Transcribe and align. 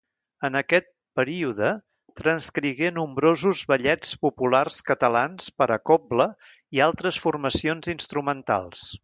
En 0.47 0.55
aquest 0.59 0.85
període 1.19 1.67
transcrigué 2.21 2.89
nombrosos 2.95 3.61
ballets 3.73 4.15
populars 4.25 4.81
catalans 4.89 5.53
per 5.61 5.69
a 5.77 5.79
cobla 5.91 6.29
i 6.79 6.83
altres 6.89 7.21
formacions 7.27 7.93
instrumentals. 7.97 8.85